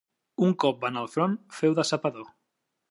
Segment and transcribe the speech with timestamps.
[0.47, 2.31] Un cop va anar al front, féu de sapador.